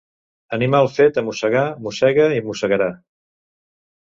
[0.55, 2.89] Animal fet a mossegar mossega i mossegarà.